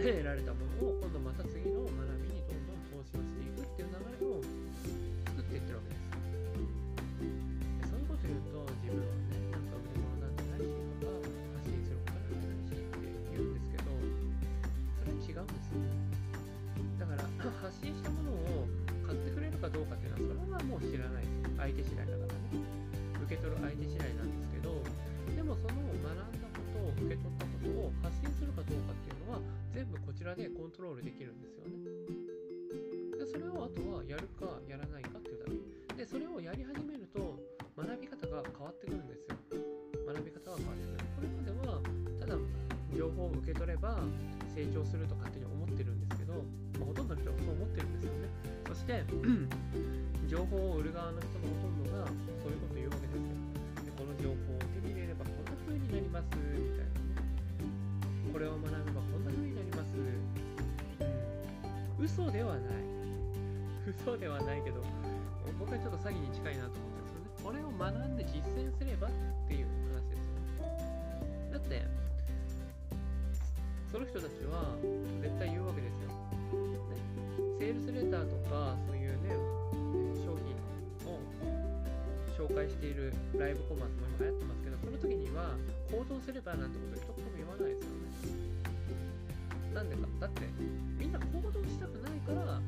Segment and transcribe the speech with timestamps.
[0.00, 1.92] 得られたものを今度また次の学
[2.24, 4.40] びにどんどん投資をしていくっていう流れを
[5.28, 6.08] 作っていってるわけです
[7.20, 11.20] でそういうこと言うと自分はねなんか売り物なんてないしとか
[11.60, 15.84] 発信することなんてないしって言うんですけどそれは違うんですよ
[16.96, 17.28] だから
[17.60, 18.64] 発信したものを
[19.04, 21.28] 買ってくれるかどうかっていうのはそれはもう知らない。
[21.60, 22.64] 相手次第だからね。
[23.28, 24.72] 受け取る相手次第なんですけど
[25.36, 26.39] でもその学ん
[26.80, 29.40] を受け取ったことを発信するかどうかっていうのは
[29.72, 31.76] 全部こちらでコントロールできるんですよね。
[33.18, 35.94] でそれをあとはやるかやらないかっていうだけ。
[35.94, 37.36] でそれをやり始めると
[37.76, 39.36] 学び方が変わってくるんですよ。
[40.08, 41.04] 学び方が変わってくる。
[41.16, 41.80] これまでは
[42.18, 42.34] ただ
[42.96, 44.00] 情報を受け取れば
[44.54, 46.34] 成長すると勝手に思ってるんですけど、
[46.80, 48.28] まあ、ほとんどの人はそう思ってるんですよね。
[48.66, 49.04] そして
[50.26, 52.06] 情報を売る側の人のほとんどが
[52.42, 53.36] そういうことを言うわけですよ。
[53.84, 54.99] でこの情報を手に入れ
[55.90, 56.88] になりますみたいなね。
[58.32, 60.02] これを学べばこんな風になります、う
[62.02, 62.62] ん、嘘ではない。
[63.90, 64.84] 嘘ではないけど
[65.58, 67.30] 僕はちょっと詐欺に近いなと思ったんですよね。
[67.42, 69.10] これを学んで実践すればっ
[69.48, 70.70] ていう話ですよね。
[71.50, 71.82] だって
[73.90, 74.76] その人たちは
[75.20, 76.14] 絶対言うわけですよ、ね、
[77.58, 79.34] セールスレターとかそういうね、
[80.22, 80.54] 商品
[81.10, 81.18] を
[82.38, 85.56] 紹介しているライブコマースも今流行ってますけどその時には
[85.90, 88.06] 行動すればなんてこと一言も言わないですよね。
[89.74, 90.06] なんでか。
[90.20, 90.42] だって
[90.98, 92.60] みんな行動したくないから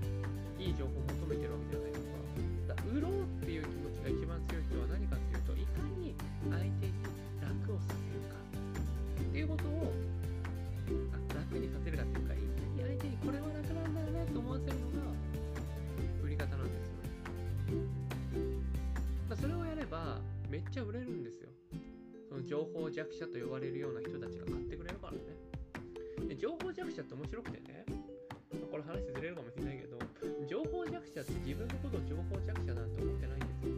[0.59, 2.75] いい情報を求めてるわけじゃないですか。
[2.75, 3.13] だから売ろう
[22.63, 26.31] 情報弱者と呼ばれるような人たちが買ってくれるからね。
[26.31, 27.83] で情報弱者って面白くてね。
[28.71, 29.99] これ話ずれるかもしれないけど
[30.47, 33.75] 情報弱者って自分のことを情報弱者なんて思ってないんですよ。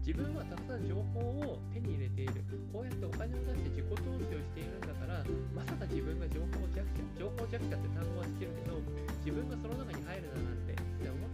[0.00, 1.20] 自分はたくさん情報
[1.52, 2.40] を手に入れている。
[2.72, 5.20] こうやってお金を出して自己投資をしているんだから
[5.52, 8.80] まさか自分が情報弱者情報弱者って単語は知ってるけど
[9.20, 11.27] 自分がその中に入るだなんてって思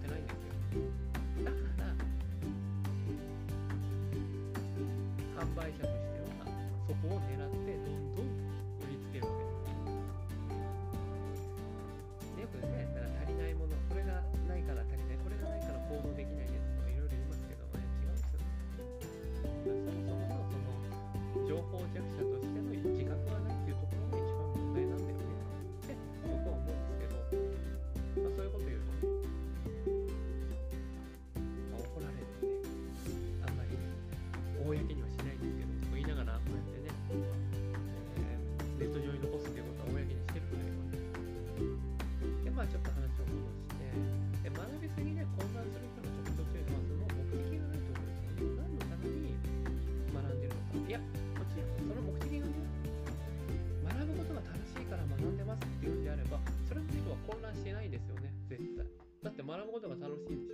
[59.75, 60.53] ことが楽しいでし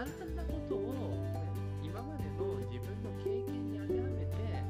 [0.00, 1.12] 学んだことを、
[1.84, 4.64] 今までの自分の経験に当てはめていいで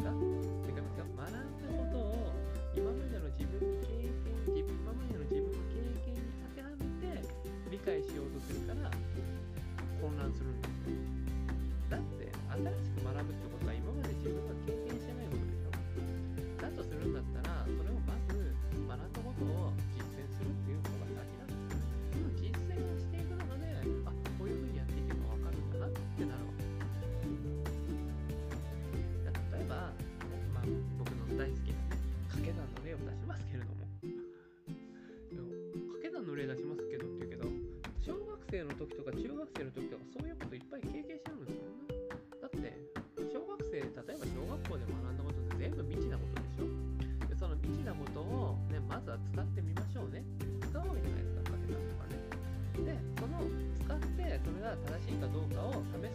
[0.00, 0.16] か？
[0.64, 2.32] いきますよ学んだことを
[2.72, 4.08] 今までの自分の経験
[4.48, 5.76] 自分今までの自分の経
[6.08, 7.20] 験に当てはめて
[7.68, 8.88] 理解しようとするから
[10.00, 10.96] 混乱するんですよ
[11.92, 13.44] だって新しく学ぶって
[39.60, 41.92] してる時とかそういうこといっぱい経験してるんですよね。
[42.40, 42.72] だって
[43.28, 47.28] 小学生例えば小学校で学んだことって全部未知なことでしょ。
[47.28, 50.24] でその未知なことを、ね、まずは使ってみましょうね。
[50.64, 52.16] 使うわけじゃないですか家けなんとかね。
[52.88, 53.44] でその
[53.84, 56.08] 使ってそれが正しいかどうかを試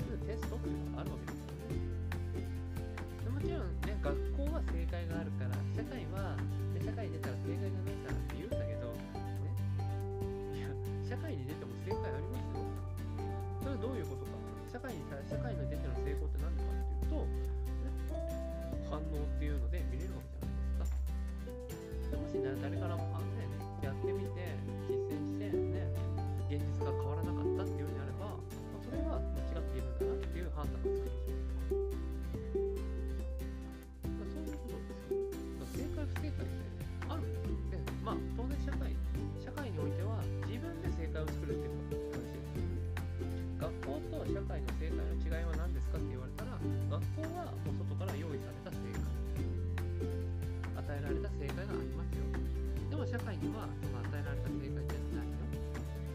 [53.15, 55.39] 社会にはその与えられた正解ってないよ。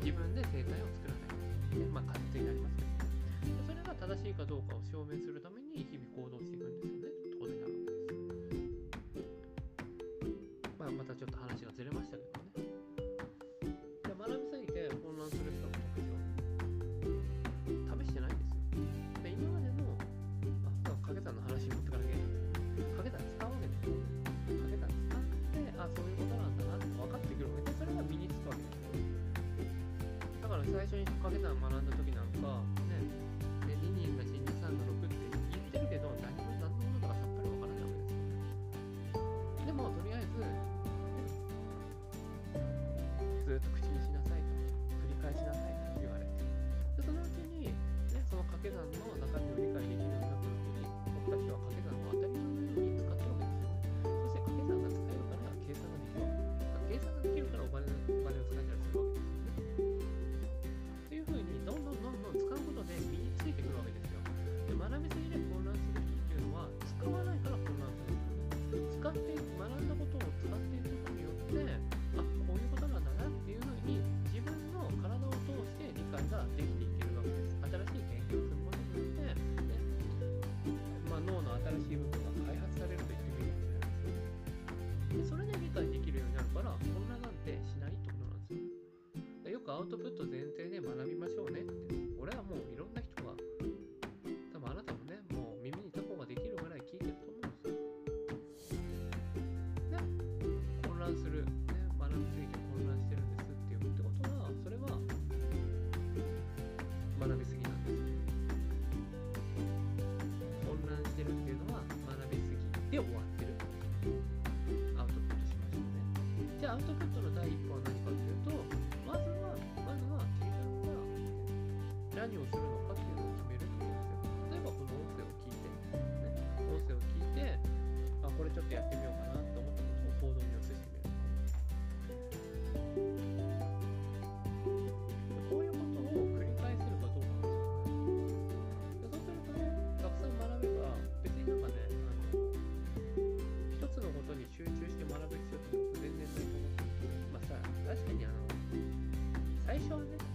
[0.04, 1.80] 自分で正解を作らない。
[1.80, 2.76] でまあ勝手になります。
[2.76, 6.36] けどそれが正しいかどうかを証明するために日々行動
[31.20, 32.09] 掛け算学んだ時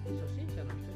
[0.05, 0.94] 初心者の人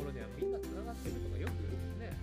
[0.00, 1.60] ころではみんなつながってるとかよく
[2.00, 2.16] ね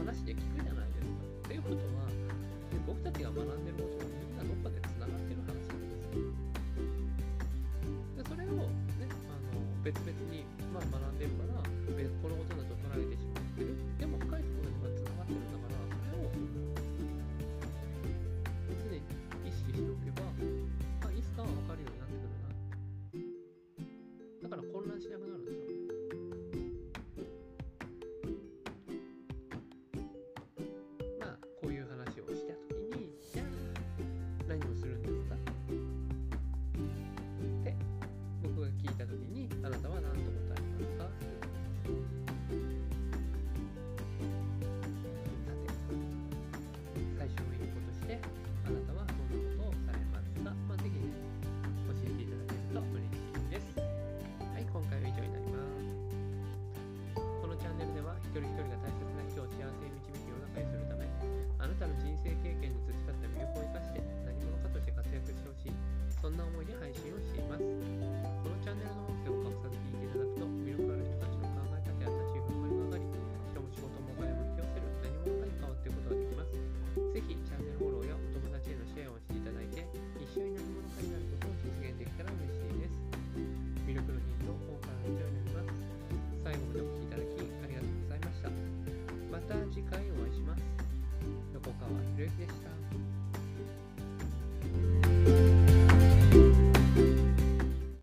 [0.00, 1.20] 話で聞くじゃないですか。
[1.44, 6.32] っていうことは、で、僕たちが学んでるもちろんみんなどっかでつながってる話なんですよ。
[8.16, 10.15] でそれをねあの別々